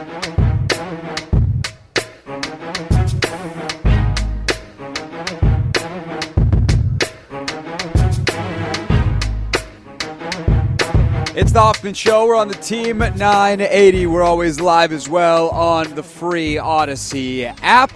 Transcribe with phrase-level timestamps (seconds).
[0.00, 0.08] It's
[11.52, 12.26] the Hoffman Show.
[12.26, 14.06] We're on the Team 980.
[14.06, 17.92] We're always live as well on the free Audacy app.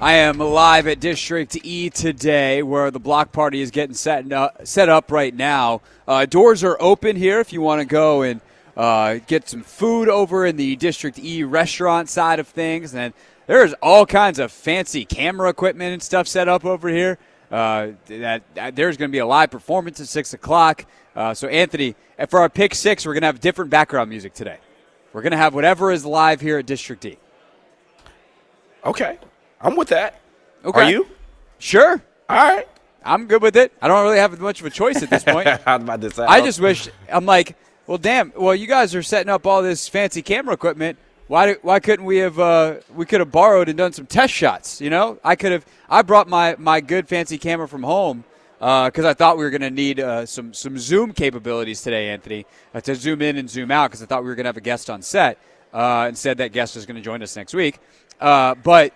[0.00, 4.64] I am live at District E today, where the block party is getting set up,
[4.68, 5.80] set up right now.
[6.06, 8.40] Uh, doors are open here if you want to go and
[8.80, 12.94] uh, get some food over in the District E restaurant side of things.
[12.94, 13.12] And
[13.46, 17.18] there's all kinds of fancy camera equipment and stuff set up over here.
[17.50, 20.86] Uh, that, that, there's going to be a live performance at six o'clock.
[21.14, 21.94] Uh, so, Anthony,
[22.30, 24.56] for our pick six, we're going to have different background music today.
[25.12, 27.18] We're going to have whatever is live here at District E.
[28.82, 29.18] Okay,
[29.60, 30.20] I'm with that.
[30.64, 30.80] Okay.
[30.80, 31.06] Are you?
[31.58, 32.02] Sure.
[32.30, 32.66] All right.
[33.04, 33.74] I'm good with it.
[33.82, 35.46] I don't really have much of a choice at this point.
[35.66, 36.24] I was about to say.
[36.24, 37.56] I just wish I'm like,
[37.90, 38.32] well, damn.
[38.36, 40.96] Well, you guys are setting up all this fancy camera equipment.
[41.26, 41.54] Why?
[41.54, 42.38] Why couldn't we have?
[42.38, 44.80] Uh, we could have borrowed and done some test shots.
[44.80, 45.66] You know, I could have.
[45.88, 48.22] I brought my my good fancy camera from home
[48.60, 52.46] because I thought we were going to need uh, some some Zoom capabilities today, Anthony,
[52.72, 54.56] uh, to zoom in and zoom out because I thought we were going to have
[54.56, 55.38] a guest on set.
[55.72, 57.80] Uh, instead, that guest is going to join us next week.
[58.20, 58.94] Uh, but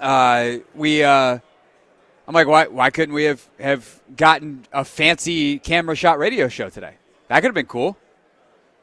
[0.00, 1.04] uh, we.
[1.04, 1.38] Uh,
[2.26, 2.66] I'm like, why?
[2.66, 6.94] Why couldn't we have have gotten a fancy camera shot radio show today?
[7.28, 7.96] That could have been cool.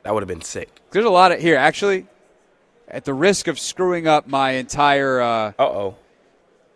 [0.03, 0.69] that would have been sick.
[0.91, 1.55] There's a lot of here.
[1.55, 2.07] Actually,
[2.87, 5.95] at the risk of screwing up my entire uh, oh.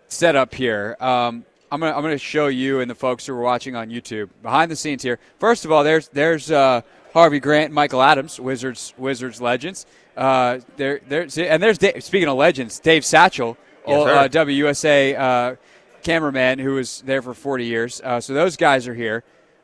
[0.07, 3.75] setup here, um, I'm gonna I'm gonna show you and the folks who are watching
[3.75, 5.19] on YouTube behind the scenes here.
[5.39, 6.81] First of all, there's there's uh,
[7.13, 9.85] Harvey Grant, and Michael Adams, Wizards Wizards legends.
[10.15, 15.19] Uh, there there's and there's Dave, speaking of legends, Dave Satchel, Yes, old, uh, WUSA
[15.19, 15.55] uh,
[16.03, 18.01] cameraman who was there for 40 years.
[18.03, 19.23] Uh, so those guys are here.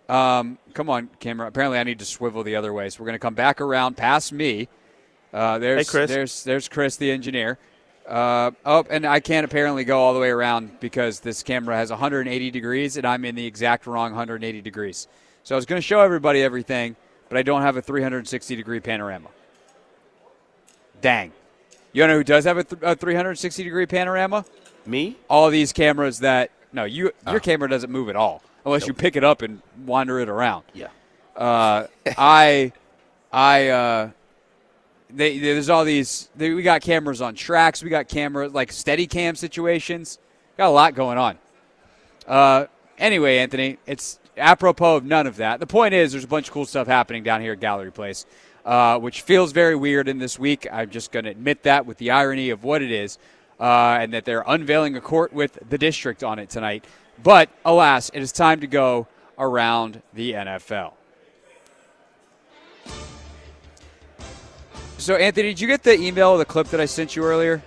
[0.09, 1.47] Um, come on, camera.
[1.47, 2.89] Apparently, I need to swivel the other way.
[2.89, 4.67] So we're going to come back around past me.
[5.33, 6.09] Uh, there's, Hey, Chris.
[6.09, 7.57] There's, there's Chris, the engineer.
[8.07, 11.89] Uh, oh, and I can't apparently go all the way around because this camera has
[11.91, 15.07] 180 degrees, and I'm in the exact wrong 180 degrees.
[15.43, 16.95] So I was going to show everybody everything,
[17.29, 19.29] but I don't have a 360 degree panorama.
[20.99, 21.31] Dang.
[21.93, 24.45] You know who does have a, th- a 360 degree panorama?
[24.85, 25.15] Me?
[25.29, 27.31] all these cameras that no, you Ah.
[27.31, 30.63] your camera doesn't move at all unless you pick it up and wander it around.
[30.73, 30.87] Yeah.
[31.35, 32.71] Uh, I,
[33.31, 34.11] I, uh,
[35.09, 36.29] they, there's all these.
[36.35, 37.83] They, we got cameras on tracks.
[37.83, 40.19] We got cameras like steady cam situations.
[40.57, 41.37] Got a lot going on.
[42.27, 42.65] Uh,
[42.97, 45.59] anyway, Anthony, it's apropos of none of that.
[45.59, 48.25] The point is, there's a bunch of cool stuff happening down here at Gallery Place,
[48.65, 50.67] uh, which feels very weird in this week.
[50.71, 53.17] I'm just going to admit that with the irony of what it is,
[53.59, 56.85] uh, and that they're unveiling a court with the district on it tonight.
[57.23, 60.93] But alas, it is time to go around the NFL.
[64.97, 67.63] So, Anthony, did you get the email, the clip that I sent you earlier?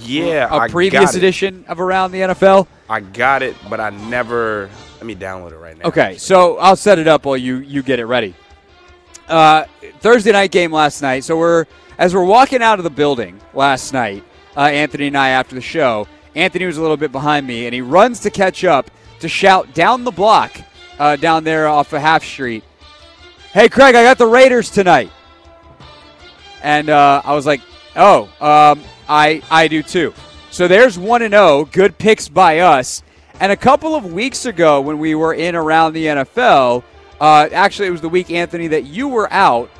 [0.00, 0.64] Yeah.
[0.64, 2.66] a previous edition of Around the NFL?
[2.88, 4.70] I got it, but I never.
[4.96, 5.88] Let me download it right now.
[5.88, 8.34] Okay, so I'll set it up while you you get it ready.
[9.28, 9.64] Uh,
[10.00, 11.24] Thursday night game last night.
[11.24, 11.66] So we're
[11.98, 14.24] as we're walking out of the building last night,
[14.56, 16.06] uh, Anthony and I after the show.
[16.34, 19.74] Anthony was a little bit behind me, and he runs to catch up to shout
[19.74, 20.52] down the block
[20.98, 22.64] uh, down there off of Half Street.
[23.52, 25.10] Hey, Craig, I got the Raiders tonight.
[26.62, 27.60] And uh, I was like,
[27.96, 30.14] oh, um, I I do too.
[30.50, 33.02] So there's one and zero, good picks by us.
[33.40, 36.84] And a couple of weeks ago, when we were in around the NFL,
[37.20, 39.70] uh, actually it was the week Anthony that you were out.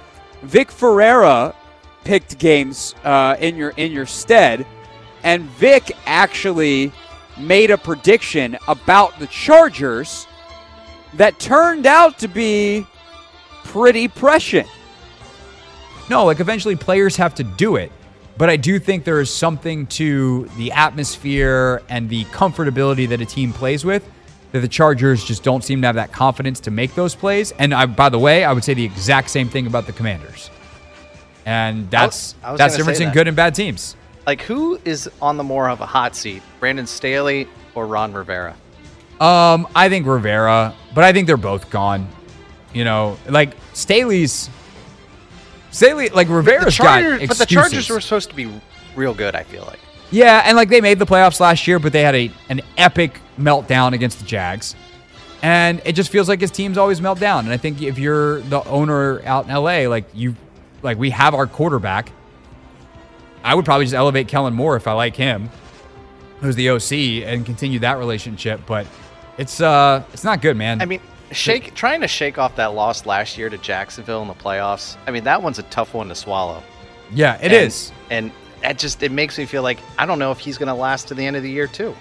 [0.42, 1.54] Vic Ferreira
[2.04, 4.66] picked games uh, in your in your stead,
[5.22, 6.92] and Vic actually
[7.38, 10.26] made a prediction about the Chargers
[11.14, 12.86] that turned out to be
[13.64, 14.68] pretty prescient.
[16.10, 17.92] No, like eventually players have to do it.
[18.36, 23.26] But I do think there is something to the atmosphere and the comfortability that a
[23.26, 24.08] team plays with
[24.52, 27.52] that the Chargers just don't seem to have that confidence to make those plays.
[27.52, 30.50] And I, by the way, I would say the exact same thing about the Commanders.
[31.44, 33.96] And that's I was that's the difference say in good and bad teams.
[34.26, 38.56] Like, who is on the more of a hot seat, Brandon Staley or Ron Rivera?
[39.20, 42.08] Um, I think Rivera, but I think they're both gone.
[42.72, 44.48] You know, like Staley's
[45.70, 47.28] Staley, like Rivera's got excuses.
[47.28, 48.50] but the Chargers were supposed to be
[48.94, 49.34] real good.
[49.34, 49.78] I feel like.
[50.10, 53.20] Yeah, and like they made the playoffs last year, but they had a an epic
[53.38, 54.76] meltdown against the Jags.
[55.42, 57.44] And it just feels like his teams always melt down.
[57.44, 60.36] And I think if you're the owner out in LA, like you
[60.82, 62.12] like we have our quarterback.
[63.44, 65.50] I would probably just elevate Kellen Moore if I like him,
[66.40, 68.60] who's the OC, and continue that relationship.
[68.66, 68.86] But
[69.38, 70.80] it's uh it's not good, man.
[70.80, 71.00] I mean,
[71.32, 74.96] shake trying to shake off that loss last year to Jacksonville in the playoffs.
[75.06, 76.62] I mean, that one's a tough one to swallow.
[77.12, 77.92] Yeah, it and, is.
[78.10, 80.74] and that just it makes me feel like I don't know if he's going to
[80.74, 81.94] last to the end of the year too.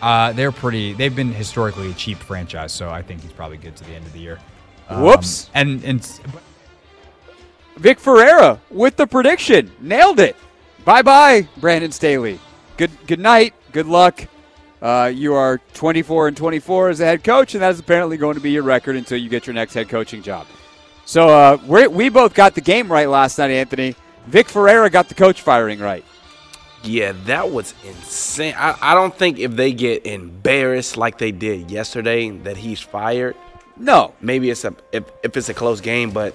[0.00, 0.92] Uh, they're pretty.
[0.92, 4.06] They've been historically a cheap franchise, so I think he's probably good to the end
[4.06, 4.38] of the year.
[4.88, 5.50] Um, Whoops.
[5.54, 6.42] And and but
[7.78, 9.70] Vic Ferreira with the prediction.
[9.80, 10.36] Nailed it.
[10.84, 12.40] Bye bye, Brandon Staley.
[12.76, 13.54] Good good night.
[13.72, 14.26] Good luck.
[14.80, 18.34] Uh, you are 24 and 24 as a head coach, and that is apparently going
[18.34, 20.46] to be your record until you get your next head coaching job.
[21.04, 23.94] So uh, we we both got the game right last night, Anthony.
[24.26, 26.04] Vic Ferreira got the coach firing right.
[26.84, 28.54] Yeah, that was insane.
[28.56, 33.36] I, I don't think if they get embarrassed like they did yesterday that he's fired.
[33.76, 36.34] No, Maybe it's a if, if it's a close game, but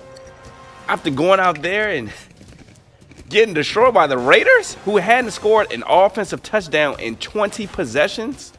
[0.87, 2.11] after going out there and
[3.29, 8.53] getting destroyed by the Raiders, who hadn't scored an offensive touchdown in 20 possessions.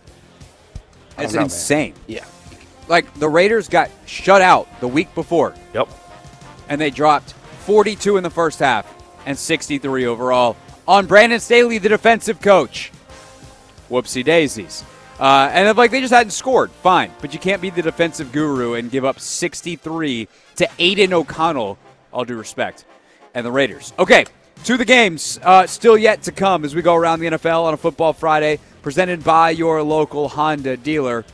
[1.16, 1.44] I it's don't man.
[1.44, 1.94] insane.
[2.06, 2.24] Yeah.
[2.88, 5.88] Like the Raiders got shut out the week before, Yep.
[6.68, 7.32] and they dropped
[7.66, 8.92] 42 in the first half
[9.26, 10.56] and 63 overall
[10.86, 12.90] on Brandon Staley, the defensive coach.
[13.90, 14.84] Whoopsie daisies.
[15.20, 18.32] Uh, and if, like they just hadn't scored, fine, but you can't be the defensive
[18.32, 21.78] guru and give up 63 to Aidan O'Connell.
[22.14, 22.84] All due respect,
[23.34, 23.92] and the Raiders.
[23.98, 24.24] Okay,
[24.64, 27.74] to the games uh, still yet to come as we go around the NFL on
[27.74, 31.24] a Football Friday, presented by your local Honda dealer.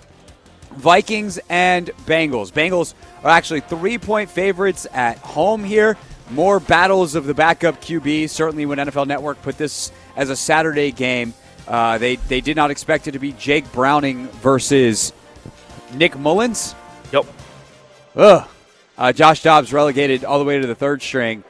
[0.72, 2.50] Vikings and Bengals.
[2.50, 5.96] Bengals are actually three point favorites at home here.
[6.30, 8.30] More battles of the backup QB.
[8.30, 11.34] Certainly, when NFL Network put this as a Saturday game,
[11.68, 15.12] uh, they they did not expect it to be Jake Browning versus
[15.94, 16.74] Nick Mullens.
[17.12, 17.26] Yep.
[18.16, 18.48] Ugh.
[19.00, 21.42] Uh, Josh Dobbs relegated all the way to the third string.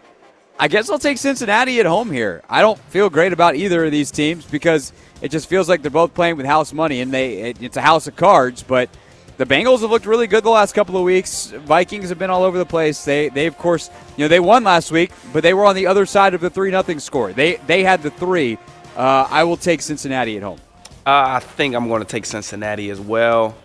[0.57, 2.43] I guess I'll take Cincinnati at home here.
[2.49, 5.91] I don't feel great about either of these teams because it just feels like they're
[5.91, 8.63] both playing with house money, and they it, it's a house of cards.
[8.63, 8.89] But
[9.37, 11.47] the Bengals have looked really good the last couple of weeks.
[11.47, 13.05] Vikings have been all over the place.
[13.05, 15.89] They they of course you know they won last week, but they were on the
[15.89, 17.33] other side of the three nothing score.
[17.33, 18.59] They they had the three.
[18.97, 20.61] Uh, I will take Cincinnati at home.
[21.05, 23.57] Uh, I think I'm going to take Cincinnati as well.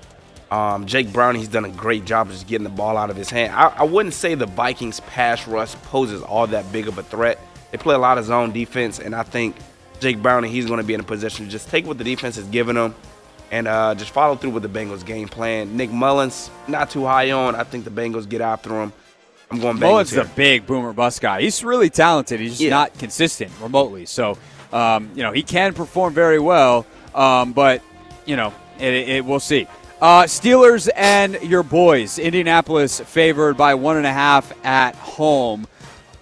[0.51, 3.15] Um, Jake Brown, he's done a great job of just getting the ball out of
[3.15, 3.53] his hand.
[3.53, 7.39] I, I wouldn't say the Vikings pass rush poses all that big of a threat.
[7.71, 9.55] They play a lot of zone defense, and I think
[9.99, 12.37] Jake Browning, he's going to be in a position to just take what the defense
[12.37, 12.93] is giving him
[13.51, 15.75] and uh, just follow through with the Bengals game plan.
[15.75, 17.55] Nick Mullens, not too high on.
[17.55, 18.93] I think the Bengals get after him.
[19.51, 21.41] I'm going Bengals Mullens is a big boomer bust guy.
[21.41, 22.39] He's really talented.
[22.39, 22.69] He's just Yeah.
[22.71, 24.05] not consistent remotely.
[24.05, 24.37] So,
[24.73, 27.81] um, you know, he can perform very well, um, but
[28.25, 29.67] you know, it, it, we'll see.
[30.01, 35.65] Uh, Steelers and your boys, Indianapolis favored by one and a half at home.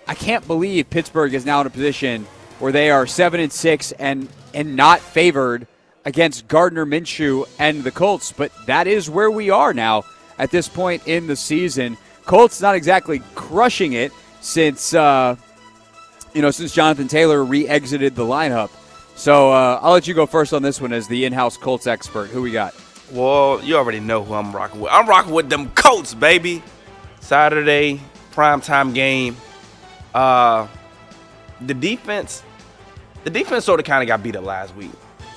[0.08, 2.28] I can't believe Pittsburgh is now in a position
[2.60, 5.66] where they are seven and six and and not favored
[6.06, 10.04] against Gardner Minshew and the Colts, but that is where we are now
[10.38, 11.98] at this point in the season.
[12.26, 15.36] Colts not exactly crushing it since uh,
[16.36, 18.70] you know since Jonathan Taylor re-exited the lineup.
[19.16, 22.28] So uh, I'll let you go first on this one as the in-house Colts expert.
[22.28, 22.76] Who we got?
[23.14, 24.92] Well, you already know who I'm rocking with.
[24.92, 26.64] I'm rocking with them Colts, baby.
[27.20, 28.02] Saturday
[28.34, 29.38] primetime game.
[30.14, 30.68] Uh,
[31.62, 32.44] the defense,
[33.24, 34.92] the defense sort of kind of got beat up last week.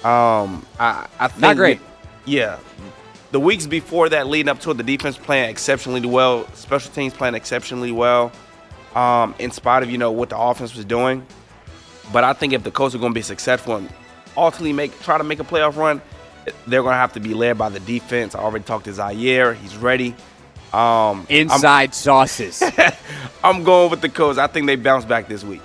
[0.05, 1.81] Um, I, I think Not great.
[2.25, 2.58] yeah,
[3.31, 7.12] the weeks before that, leading up to it, the defense playing exceptionally well, special teams
[7.12, 8.33] playing exceptionally well.
[8.95, 11.26] Um, in spite of you know what the offense was doing,
[12.12, 13.90] but I think if the Colts are going to be successful and
[14.37, 16.00] ultimately make try to make a playoff run,
[16.67, 18.35] they're going to have to be led by the defense.
[18.35, 20.15] I already talked to Zaire; he's ready.
[20.73, 22.62] Um, I'm- Inside sauces.
[23.45, 24.38] I'm going with the Colts.
[24.38, 25.62] I think they bounce back this week.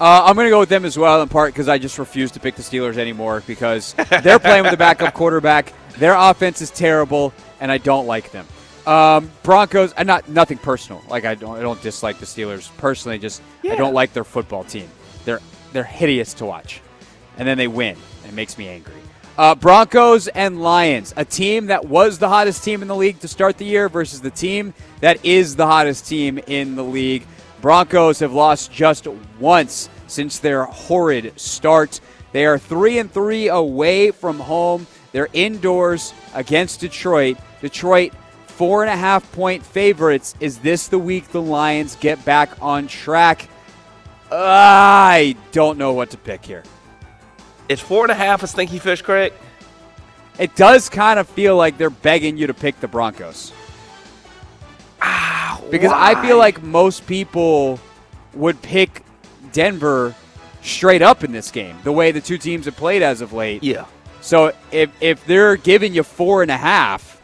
[0.00, 2.32] Uh, I'm going to go with them as well, in part because I just refuse
[2.32, 5.72] to pick the Steelers anymore because they're playing with a backup quarterback.
[5.98, 8.46] Their offense is terrible, and I don't like them.
[8.86, 11.02] Um, Broncos, uh, not nothing personal.
[11.08, 13.18] Like I don't, I don't dislike the Steelers personally.
[13.18, 14.88] Just I don't like their football team.
[15.24, 15.40] They're
[15.72, 16.80] they're hideous to watch,
[17.38, 17.96] and then they win.
[18.26, 18.94] It makes me angry.
[19.38, 23.28] Uh, Broncos and Lions, a team that was the hottest team in the league to
[23.28, 27.26] start the year versus the team that is the hottest team in the league.
[27.62, 29.06] Broncos have lost just
[29.40, 32.00] once since their horrid start.
[32.32, 34.86] They are three and three away from home.
[35.12, 37.38] They're indoors against Detroit.
[37.62, 38.12] Detroit
[38.46, 40.34] four and a half point favorites.
[40.40, 43.48] Is this the week the Lions get back on track?
[44.30, 46.64] I don't know what to pick here.
[47.72, 49.32] It's four and a half a stinky fish, Craig.
[50.38, 53.52] It does kind of feel like they're begging you to pick the Broncos.
[55.00, 57.80] Ah, because I feel like most people
[58.34, 59.04] would pick
[59.52, 60.14] Denver
[60.62, 63.62] straight up in this game, the way the two teams have played as of late.
[63.62, 63.86] Yeah.
[64.20, 67.20] So if if they're giving you four and a half,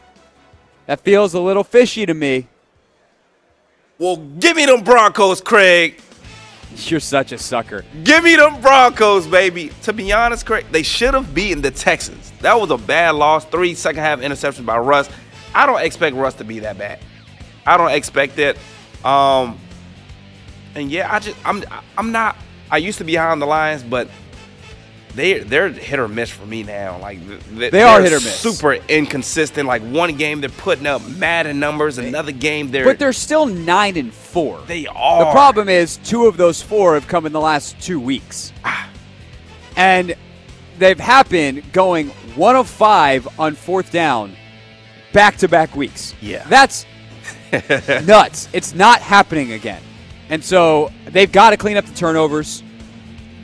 [0.87, 2.47] that feels a little fishy to me.
[3.97, 6.01] Well, give me them Broncos, Craig.
[6.91, 7.85] You're such a sucker.
[8.03, 9.71] Give me them Broncos, baby.
[9.83, 12.31] To be honest, correct, they should have beaten the Texans.
[12.41, 13.45] That was a bad loss.
[13.45, 15.09] Three second half interceptions by Russ.
[15.53, 16.99] I don't expect Russ to be that bad.
[17.65, 18.57] I don't expect it.
[19.03, 19.57] Um,
[20.75, 21.63] and yeah, I just I'm
[21.97, 22.37] I'm not.
[22.71, 24.09] I used to be high on the Lions, but
[25.15, 26.97] they they're hit or miss for me now.
[26.99, 27.19] Like
[27.55, 28.39] they, They are hit or miss.
[28.39, 29.67] Super inconsistent.
[29.67, 33.97] Like one game they're putting up Madden numbers, another game they're But they're still nine
[33.97, 34.61] and four.
[34.67, 35.25] they are.
[35.25, 38.53] The problem is two of those four have come in the last two weeks.
[38.63, 38.89] Ah.
[39.75, 40.15] And
[40.77, 44.35] they've happened going one of five on fourth down
[45.13, 46.13] back to back weeks.
[46.21, 46.45] Yeah.
[46.47, 46.85] That's
[48.05, 48.47] nuts.
[48.53, 49.81] It's not happening again.
[50.29, 52.63] And so they've got to clean up the turnovers.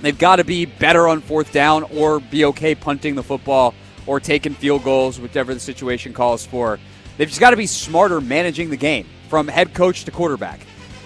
[0.06, 3.74] They've got to be better on fourth down or be okay punting the football
[4.06, 6.78] or taking field goals, whichever the situation calls for.
[7.18, 10.60] They've just got to be smarter managing the game from head coach to quarterback.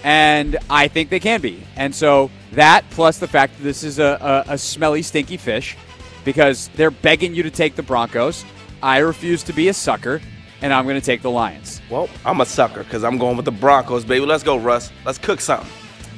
[0.03, 1.63] And I think they can be.
[1.77, 5.77] And so that plus the fact that this is a, a, a smelly, stinky fish
[6.25, 8.43] because they're begging you to take the Broncos.
[8.83, 10.19] I refuse to be a sucker,
[10.61, 11.81] and I'm going to take the Lions.
[11.89, 14.25] Well, I'm a sucker because I'm going with the Broncos, baby.
[14.25, 14.91] Let's go, Russ.
[15.05, 15.71] Let's cook something.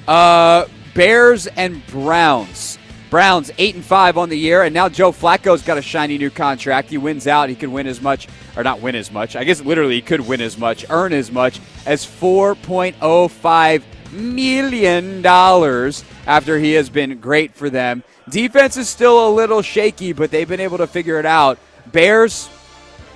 [0.08, 2.78] Uh, Bears and Browns.
[3.10, 6.30] Browns eight and five on the year, and now Joe Flacco's got a shiny new
[6.30, 6.90] contract.
[6.90, 7.50] He wins out.
[7.50, 9.36] He could win as much, or not win as much.
[9.36, 13.28] I guess literally he could win as much, earn as much as four point oh
[13.28, 18.04] five million dollars after he has been great for them.
[18.30, 21.60] Defense is still a little shaky, but they've been able to figure it out.
[21.92, 22.50] Bears,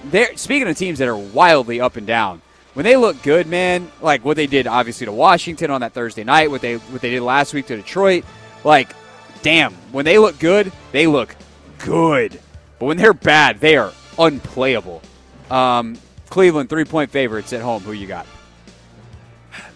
[0.06, 2.42] they're speaking of teams that are wildly up and down.
[2.76, 6.26] When they look good, man, like what they did obviously to Washington on that Thursday
[6.26, 8.26] night, what they what they did last week to Detroit,
[8.66, 8.94] like
[9.42, 11.34] damn, when they look good, they look
[11.80, 12.38] good.
[12.78, 15.02] But when they're bad, they are unplayable.
[15.50, 15.98] Um,
[16.30, 17.82] Cleveland three point favorites at home.
[17.84, 18.28] Who you got?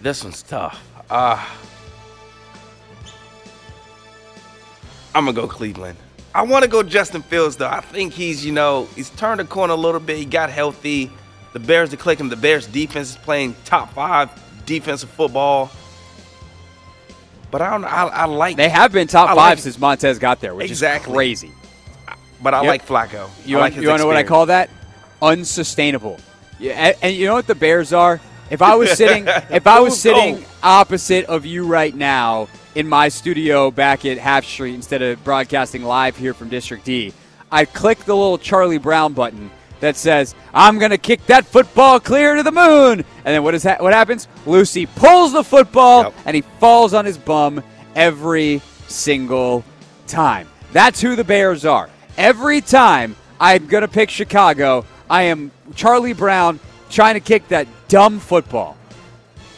[0.02, 0.86] This one's tough.
[1.10, 1.42] Uh,
[5.16, 5.98] I'm gonna go Cleveland.
[6.36, 7.70] I want to go Justin Fields though.
[7.70, 10.18] I think he's, you know, he's turned the corner a little bit.
[10.18, 11.12] He got healthy.
[11.54, 12.30] The Bears are clicking.
[12.30, 14.30] The Bears defense is playing top five
[14.66, 15.72] defensive football.
[17.52, 17.86] But I don't.
[17.86, 18.58] I, I like.
[18.58, 21.12] They have been top I five like- since Montez got there, which Exactly.
[21.12, 21.52] is crazy.
[22.42, 22.68] But I Yep.
[22.70, 23.30] like Flacco.
[23.46, 24.70] You I like you want to know what I call that?
[25.22, 26.20] Unsustainable.
[26.60, 28.22] Yeah, and, and you know what the Bears are?
[28.50, 33.10] If I was sitting, if I was sitting opposite of you right now in my
[33.10, 37.14] studio back at Half Street instead of broadcasting live here from District D,
[37.52, 42.00] I'd click the little Charlie Brown button that says, "I'm going to kick that football
[42.00, 43.06] clear to the moon." And
[43.36, 43.82] then what is that?
[43.82, 44.28] What happens?
[44.46, 46.14] Lucy pulls the football Yep.
[46.26, 47.64] and he falls on his bum
[47.96, 49.64] every single
[50.08, 50.48] time.
[50.72, 51.90] That's who the Bears are.
[52.18, 56.60] Every time I'm going to pick Chicago, I am Charlie Brown
[56.90, 58.78] trying to kick that dumb football.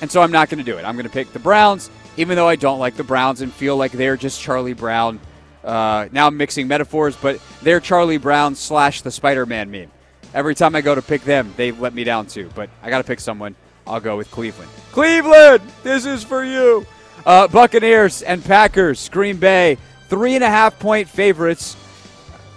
[0.01, 0.83] And so I'm not going to do it.
[0.83, 3.77] I'm going to pick the Browns, even though I don't like the Browns and feel
[3.77, 5.19] like they're just Charlie Brown.
[5.63, 9.91] Uh, now I'm mixing metaphors, but they're Charlie Brown slash the Spider Man meme.
[10.33, 12.49] Every time I go to pick them, they let me down too.
[12.55, 13.55] But I got to pick someone.
[13.85, 14.69] I'll go with Cleveland.
[14.91, 16.85] Cleveland, this is for you.
[17.25, 21.75] Uh, Buccaneers and Packers, Green Bay, three and a half point favorites.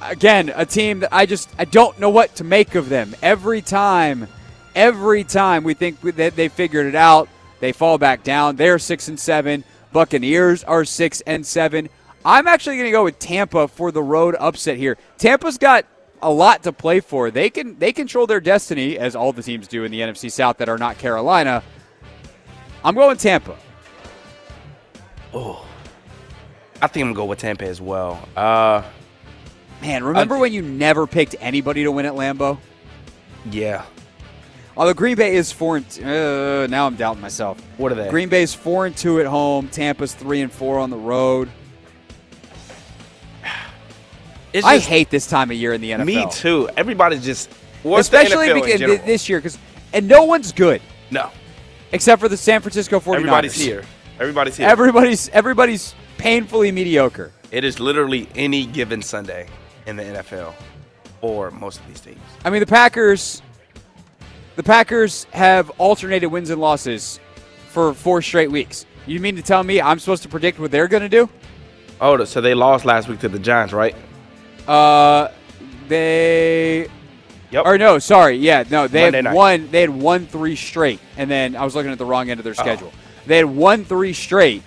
[0.00, 3.14] Again, a team that I just I don't know what to make of them.
[3.22, 4.28] Every time,
[4.74, 7.28] every time we think that they figured it out,
[7.60, 8.56] they fall back down.
[8.56, 9.64] They're six and seven.
[9.92, 11.88] Buccaneers are six and seven.
[12.24, 14.98] I'm actually going to go with Tampa for the road upset here.
[15.18, 15.86] Tampa's got
[16.24, 17.30] a lot to play for.
[17.30, 20.56] They can they control their destiny as all the teams do in the NFC South
[20.58, 21.62] that are not Carolina.
[22.82, 23.56] I'm going Tampa.
[25.32, 25.66] Oh,
[26.80, 28.26] I think I'm gonna go with Tampa as well.
[28.36, 28.82] Uh,
[29.82, 32.58] Man, remember when you never picked anybody to win at Lambeau?
[33.50, 33.84] yeah.
[34.76, 37.60] Although Green Bay is four and t- uh, now I'm doubting myself.
[37.76, 38.08] What are they?
[38.10, 39.68] Green Bay's four and two at home.
[39.68, 41.48] Tampa's three and four on the road.
[44.54, 46.06] It's I just- hate this time of year in the NFL.
[46.06, 46.70] Me too.
[46.76, 47.50] Everybody's just
[47.84, 49.58] especially because this year because
[49.92, 50.80] and no one's good
[51.10, 51.30] no.
[51.92, 53.16] except for the San Francisco 49ers.
[53.16, 53.82] Everybody's here.
[54.18, 54.68] Everybody's here.
[54.68, 57.32] Everybody's everybody's painfully mediocre.
[57.50, 59.48] it is literally any given Sunday
[59.86, 60.54] in the NFL
[61.20, 62.20] or most of these teams.
[62.44, 63.42] I mean, the Packers.
[64.56, 67.18] The Packers have alternated wins and losses
[67.70, 68.86] for four straight weeks.
[69.04, 71.28] You mean to tell me I'm supposed to predict what they're going to do?
[72.00, 73.96] Oh, so they lost last week to the Giants, right?
[74.66, 75.28] Uh,
[75.88, 76.88] they.
[77.50, 77.66] Yep.
[77.66, 79.34] Or no, sorry, yeah, no, they Monday had night.
[79.34, 79.70] won.
[79.70, 82.44] They had one three straight, and then I was looking at the wrong end of
[82.44, 82.62] their Oh.
[82.62, 82.92] schedule.
[83.26, 84.62] They had one three straight,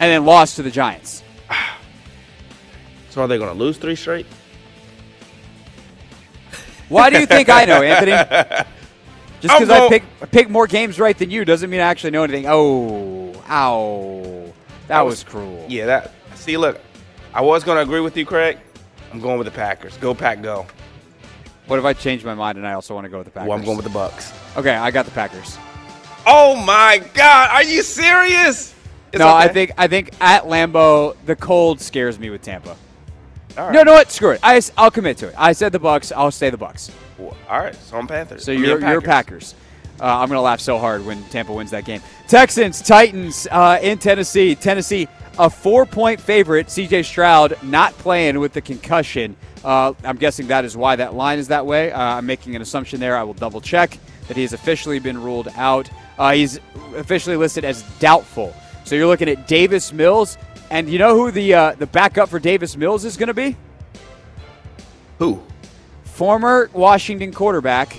[0.00, 1.22] and then lost to the Giants.
[3.10, 4.24] So are they going to lose three straight?
[6.88, 8.12] Why do you think I know, Anthony?
[9.42, 12.22] Just because I pick pick more games right than you doesn't mean I actually know
[12.22, 12.46] anything.
[12.48, 14.52] Oh, ow,
[14.88, 15.66] That was cruel.
[15.68, 16.12] Yeah, that.
[16.36, 16.80] See, look,
[17.34, 18.58] I was going to agree with you, Craig.
[19.12, 19.96] I'm going with the Packers.
[19.98, 20.66] Go Pack, go.
[21.66, 23.48] What if I change my mind and I also want to go with the Packers?
[23.48, 24.32] Well, I'm going with the Bucks.
[24.56, 25.58] Okay, I got the Packers.
[26.26, 28.74] Oh my God, are you serious?
[29.12, 32.76] It's no, I think I think at Lambeau the cold scares me with Tampa.
[33.58, 33.72] All right.
[33.72, 34.10] No, no, what?
[34.10, 34.40] Screw it.
[34.42, 35.34] I, will commit to it.
[35.36, 36.10] I said the Bucks.
[36.10, 36.90] I'll stay the Bucks.
[37.18, 38.44] All right, so I'm Panthers.
[38.44, 39.54] So I mean, you're you're Packers.
[40.00, 42.00] Uh, I'm gonna laugh so hard when Tampa wins that game.
[42.28, 44.54] Texans Titans uh, in Tennessee.
[44.54, 45.06] Tennessee
[45.38, 46.70] a four point favorite.
[46.70, 47.02] C.J.
[47.04, 49.36] Stroud not playing with the concussion.
[49.64, 51.92] Uh, I'm guessing that is why that line is that way.
[51.92, 53.16] Uh, I'm making an assumption there.
[53.16, 53.96] I will double check
[54.28, 55.88] that he's officially been ruled out.
[56.18, 56.58] Uh, he's
[56.96, 58.54] officially listed as doubtful.
[58.84, 60.36] So you're looking at Davis Mills,
[60.70, 63.56] and you know who the uh, the backup for Davis Mills is going to be?
[65.18, 65.42] Who?
[66.04, 67.96] Former Washington quarterback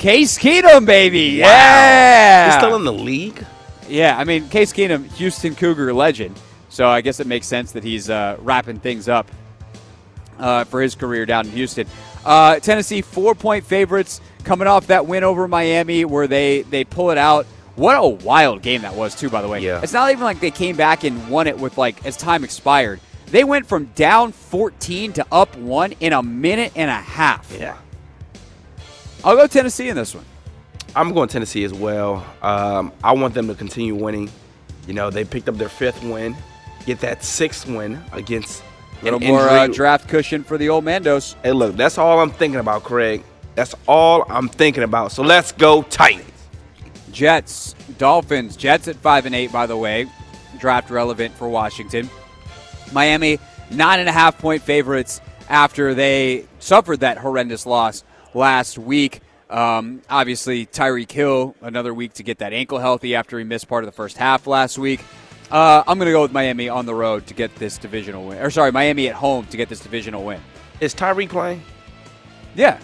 [0.00, 1.42] Case Keenum, baby.
[1.42, 1.48] Wow.
[1.48, 2.46] Yeah.
[2.46, 3.44] He's still in the league.
[3.90, 6.38] Yeah, I mean, Case Keenum, Houston Cougar legend.
[6.68, 9.28] So I guess it makes sense that he's uh, wrapping things up
[10.38, 11.86] uh, for his career down in Houston.
[12.24, 17.10] Uh, Tennessee, four point favorites coming off that win over Miami where they, they pull
[17.10, 17.46] it out.
[17.76, 19.60] What a wild game that was, too, by the way.
[19.60, 19.80] Yeah.
[19.82, 23.00] It's not even like they came back and won it with, like, as time expired.
[23.26, 27.56] They went from down 14 to up one in a minute and a half.
[27.58, 27.76] Yeah.
[29.24, 30.24] I'll go Tennessee in this one.
[30.94, 32.26] I'm going Tennessee as well.
[32.42, 34.30] Um, I want them to continue winning.
[34.86, 36.36] You know, they picked up their fifth win,
[36.86, 38.62] get that sixth win against
[39.00, 41.34] A little more uh, draft cushion for the old Mandos.
[41.42, 43.22] Hey, look, that's all I'm thinking about, Craig.
[43.54, 45.12] That's all I'm thinking about.
[45.12, 46.26] So let's go Titans.
[47.12, 48.56] Jets, Dolphins.
[48.56, 50.06] Jets at five and eight, by the way,
[50.58, 52.08] draft relevant for Washington.
[52.92, 53.38] Miami
[53.70, 58.04] nine and a half point favorites after they suffered that horrendous loss
[58.34, 59.20] last week.
[59.50, 63.84] Um, obviously, Tyreek Hill another week to get that ankle healthy after he missed part
[63.84, 65.00] of the first half last week.
[65.50, 68.38] Uh, I'm going to go with Miami on the road to get this divisional win.
[68.38, 70.40] Or sorry, Miami at home to get this divisional win.
[70.78, 71.62] Is Tyreek playing?
[72.54, 72.78] Yeah,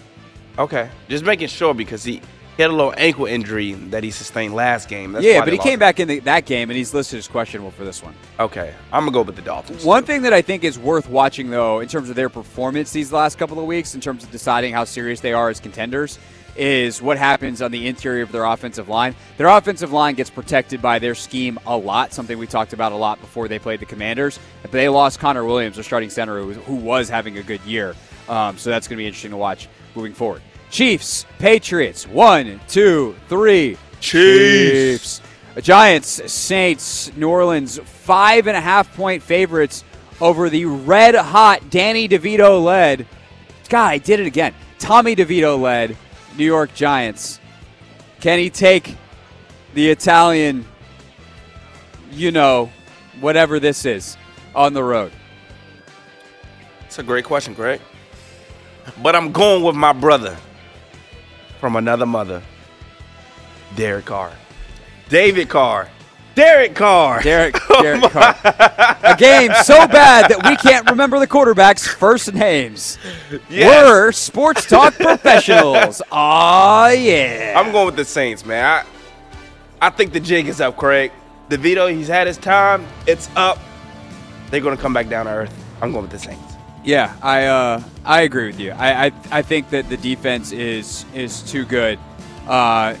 [0.57, 0.89] Okay.
[1.07, 2.21] Just making sure because he
[2.55, 5.11] he had a little ankle injury that he sustained last game.
[5.11, 7.69] That's yeah, but he came back in the, that game and he's listed as questionable
[7.69, 8.15] for this one.
[8.39, 8.73] Okay.
[8.91, 9.85] I'm going to go with the Dolphins.
[9.85, 13.13] One thing that I think is worth watching, though, in terms of their performance these
[13.13, 16.17] last couple of weeks, in terms of deciding how serious they are as contenders,
[16.57, 19.15] is what happens on the interior of their offensive line.
[19.37, 22.95] Their offensive line gets protected by their scheme a lot, something we talked about a
[22.95, 24.39] lot before they played the Commanders.
[24.61, 27.61] But they lost Connor Williams, their starting center, who was, who was having a good
[27.61, 27.95] year.
[28.27, 30.41] Um, so that's going to be interesting to watch moving forward.
[30.69, 33.77] Chiefs, Patriots, one, two, three.
[33.99, 35.21] Chiefs.
[35.61, 39.83] Giants, Saints, New Orleans, five and a half point favorites
[40.21, 43.07] over the red hot Danny DeVito led.
[43.69, 44.53] God, I did it again.
[44.77, 45.97] Tommy DeVito led
[46.37, 47.39] New York Giants.
[48.19, 48.95] Can he take
[49.73, 50.65] the Italian,
[52.11, 52.71] you know,
[53.19, 54.17] whatever this is,
[54.55, 55.11] on the road?
[56.85, 57.81] It's a great question, Greg.
[59.01, 60.37] But I'm going with my brother
[61.59, 62.41] from another mother,
[63.75, 64.31] Derek Carr.
[65.09, 65.89] David Carr.
[66.37, 67.23] Derek Carr.
[67.23, 68.35] Derek, Derek Carr.
[69.01, 72.99] A game so bad that we can't remember the quarterback's first names.
[73.49, 73.67] Yes.
[73.67, 75.99] We're sports talk professionals.
[76.11, 77.55] Aw, yeah.
[77.57, 78.85] I'm going with the Saints, man.
[79.81, 81.11] I, I think the jig is up, Craig.
[81.49, 82.85] DeVito, he's had his time.
[83.07, 83.57] It's up.
[84.51, 85.65] They're going to come back down to earth.
[85.81, 86.53] I'm going with the Saints.
[86.83, 88.73] Yeah, I uh, I agree with you.
[88.73, 91.97] I, I I think that the defense is is too good.
[92.47, 92.95] Uh,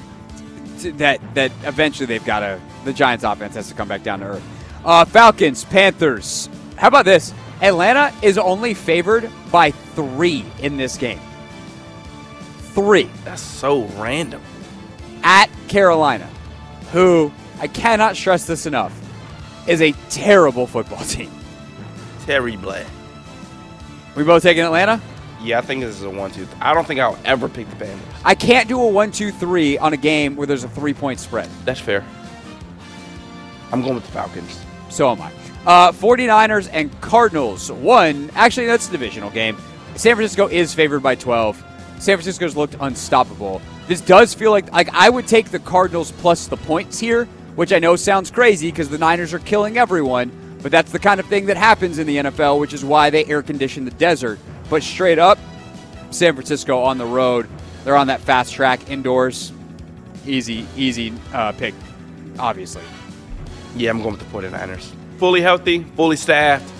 [0.95, 4.25] that that eventually they've got to the Giants offense has to come back down to
[4.25, 4.43] earth.
[4.83, 6.49] Uh, Falcons, Panthers.
[6.77, 7.33] How about this?
[7.61, 11.19] Atlanta is only favored by three in this game.
[12.73, 14.41] Three That's so random.
[15.23, 16.29] at Carolina,
[16.91, 18.93] who I cannot stress this enough,
[19.67, 21.31] is a terrible football team.
[22.25, 22.85] Terry Black.
[24.15, 25.01] We both taking Atlanta.
[25.41, 26.47] Yeah, I think this is a one-two.
[26.59, 28.07] I don't think I'll ever pick the Panthers.
[28.25, 31.19] I can't do a one, two, three on a game where there's a three point
[31.19, 31.49] spread.
[31.65, 32.03] That's fair.
[33.71, 34.59] I'm going with the Falcons.
[34.89, 35.31] So am I.
[35.65, 37.71] Uh, 49ers and Cardinals.
[37.71, 39.57] One, actually, that's a divisional game.
[39.95, 41.57] San Francisco is favored by 12.
[41.99, 43.61] San Francisco's looked unstoppable.
[43.87, 47.25] This does feel like like I would take the Cardinals plus the points here,
[47.55, 51.19] which I know sounds crazy because the Niners are killing everyone, but that's the kind
[51.19, 54.39] of thing that happens in the NFL, which is why they air condition the desert.
[54.69, 55.39] But straight up,
[56.11, 57.47] San Francisco on the road.
[57.83, 59.51] They're on that fast track indoors.
[60.25, 61.73] Easy, easy uh, pick,
[62.37, 62.83] obviously.
[63.75, 64.91] Yeah, I'm going with the 49ers.
[65.17, 66.71] Fully healthy, fully staffed.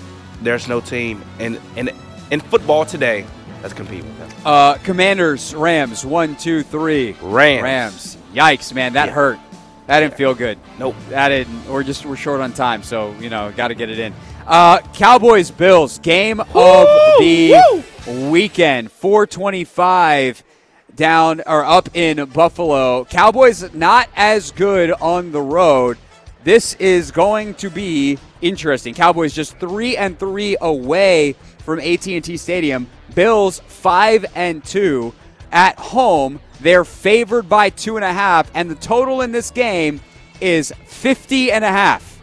[0.42, 1.90] There's no team in in
[2.30, 3.26] in football today
[3.60, 4.30] that's competing with them.
[4.44, 7.16] Uh, Commanders, Rams, one, two, three.
[7.20, 7.62] Rams.
[7.62, 8.16] Rams.
[8.32, 9.14] Yikes, man, that Yeah.
[9.14, 9.38] hurt.
[9.88, 10.58] That didn't feel good.
[10.78, 10.94] Nope.
[11.08, 11.66] That didn't.
[11.66, 14.12] We're just we're short on time, so you know, got to get it in.
[14.46, 16.86] Uh, Cowboys Bills game of
[17.18, 17.54] the
[18.30, 18.92] weekend.
[18.92, 20.44] 425
[20.94, 23.04] down or up in Buffalo.
[23.06, 25.96] Cowboys not as good on the road.
[26.48, 28.94] This is going to be interesting.
[28.94, 32.88] Cowboys just three and three away from AT&T Stadium.
[33.14, 35.12] Bills five and two
[35.52, 36.40] at home.
[36.62, 40.00] They're favored by two and a half, and the total in this game
[40.40, 42.18] is 50 and a half.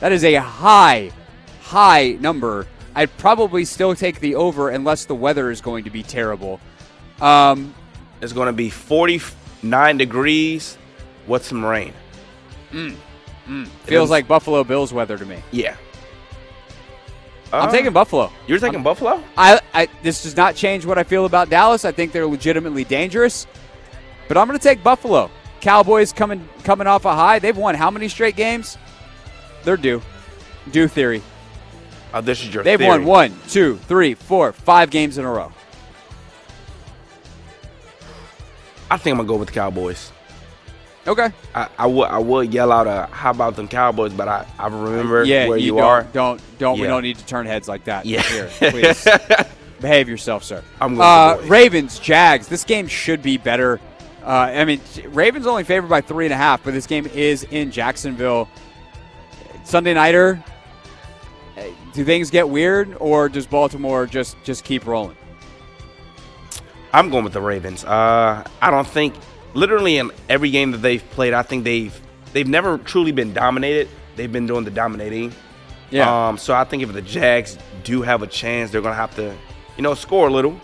[0.00, 1.10] That is a high,
[1.62, 2.66] high number.
[2.94, 6.60] I'd probably still take the over unless the weather is going to be terrible.
[7.18, 7.74] Um,
[8.20, 10.76] It's going to be 49 degrees
[11.26, 11.94] with some rain.
[13.84, 15.42] Feels is- like Buffalo Bills weather to me.
[15.50, 15.76] Yeah.
[17.52, 18.30] I'm Uh, taking Buffalo.
[18.46, 19.22] You're taking Buffalo?
[19.36, 21.84] I, I this does not change what I feel about Dallas.
[21.84, 23.46] I think they're legitimately dangerous,
[24.28, 25.30] but I'm going to take Buffalo.
[25.60, 27.40] Cowboys coming coming off a high.
[27.40, 28.78] They've won how many straight games?
[29.64, 30.00] They're due.
[30.70, 31.22] Due theory.
[32.14, 32.88] Oh, this is your They've theory.
[32.90, 35.52] won one, two, three, four, five games in a row.
[38.90, 40.12] I think I'm going to go with the Cowboys.
[41.06, 41.32] Okay.
[41.54, 44.66] I, I would I would yell out a how about them Cowboys, but I, I
[44.68, 46.02] remember yeah, where you, don't, are.
[46.12, 48.04] Don't don't we don't need to turn heads like that.
[48.04, 48.22] Yeah.
[48.22, 49.06] Here, please.
[49.80, 50.62] Behave yourself, sir.
[50.78, 51.48] I'm going uh.
[51.48, 52.48] Ravens, Jags.
[52.48, 53.80] This game should be better.
[54.22, 57.44] Uh, I mean, Ravens only favored by three and a half, but this game is
[57.44, 58.48] in Jacksonville.
[59.64, 60.42] Sunday nighter.
[61.56, 61.62] uh,
[61.94, 65.16] Do things get weird, or does Baltimore just just keep rolling?
[66.92, 67.84] I'm going with the Ravens.
[67.84, 69.14] Uh, I don't think
[69.54, 71.98] literally in every game that they've played, I think they've
[72.32, 73.88] they've never truly been dominated.
[74.16, 75.32] They've been doing the dominating.
[75.90, 76.28] Yeah.
[76.28, 79.34] Um, so I think if the Jags do have a chance, they're gonna have to,
[79.76, 80.60] you know, score a little,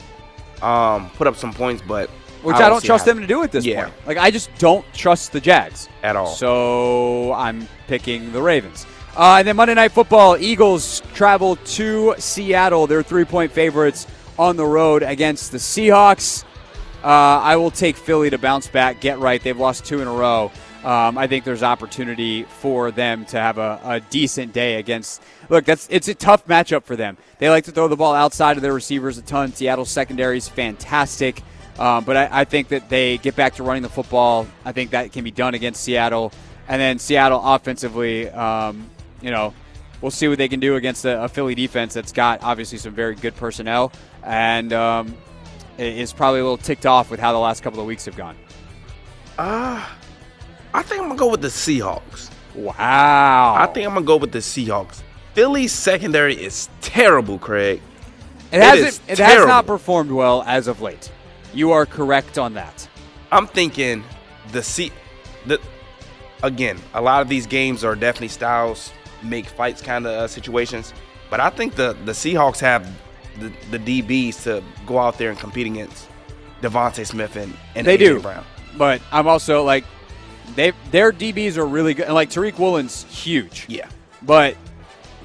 [0.63, 2.09] um, put up some points, but
[2.43, 3.85] Which I don't see trust them to do at this Yeah.
[3.85, 3.95] point.
[4.07, 5.89] Like I just don't trust the Jags.
[6.03, 6.27] at all.
[6.29, 8.87] So I'm picking the Ravens.
[9.17, 12.87] Uh, and then Monday Night Football, Eagles travel to Seattle.
[12.87, 14.07] They're three point favorites
[14.39, 16.45] on the road against the Seahawks.
[17.07, 19.41] Uh, I will take Philly to bounce back, get right.
[19.41, 20.51] They've lost two in a row.
[20.83, 25.23] Um, I think there's opportunity for them to have a, a decent day against.
[25.49, 27.17] Look, that's it's a tough matchup for them.
[27.39, 29.53] They like to throw the ball outside of their receivers a ton.
[29.53, 31.45] Seattle's secondary is fantastic,
[31.79, 34.49] um, but I, I think that they get back to running the football.
[34.65, 36.33] I think that can be done against Seattle,
[36.67, 38.29] and then Seattle offensively.
[38.31, 38.91] Um,
[39.23, 39.55] you know,
[40.01, 42.95] we'll see what they can do against a, a Philly defense that's got obviously some
[42.95, 43.93] very good personnel
[44.25, 45.17] and um,
[45.79, 48.37] is probably a little ticked off with how the last couple of weeks have gone.
[49.39, 49.85] uh,
[50.75, 52.31] I think I'm gonna go with the Seahawks.
[52.55, 53.55] Wow.
[53.59, 55.03] I think I'm gonna go with the Seahawks.
[55.35, 57.81] Philly's secondary is terrible, Craig.
[58.53, 59.01] it it hasn't.
[59.11, 61.11] It has not performed well as of late.
[61.53, 62.89] You are correct on that.
[63.31, 64.05] I'm thinking
[64.53, 64.93] the C
[65.47, 65.61] the
[66.43, 70.93] again, a lot of these games are definitely styles make fights kind of uh, situations,
[71.31, 72.87] but I think the the Seahawks have
[73.41, 76.09] the, the DBs to go out there and compete against
[76.63, 78.21] DeVonta Smith and, and They AJ do.
[78.21, 78.45] Brown.
[78.77, 79.85] But I'm also like,
[80.55, 82.07] they their DBs are really good.
[82.07, 83.67] And like Tariq Woolen's huge.
[83.69, 83.89] Yeah.
[84.23, 84.57] But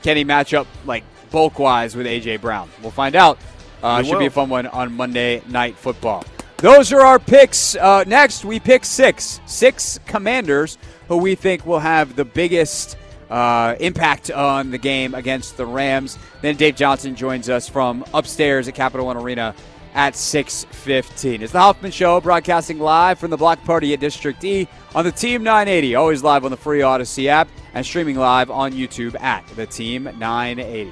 [0.02, 2.70] can he match up like bulk wise with AJ Brown?
[2.82, 3.38] We'll find out.
[3.84, 6.24] Uh, We should be a fun one on Monday Night Football.
[6.58, 7.76] Those are our picks.
[7.76, 12.98] Uh, next, we pick six, six commanders who we think will have the biggest
[13.32, 16.20] uh, impact on the game against the Rams.
[16.42, 19.56] Then Dave Johnson joins us from upstairs at Capital One Arena
[19.94, 21.42] at 6:15.
[21.42, 25.12] It's the Hoffman Show, broadcasting live from the block party at District E on the
[25.12, 25.96] Team 980.
[25.96, 30.04] Always live on the free Audacy app and streaming live on YouTube at the Team
[30.04, 30.92] 980.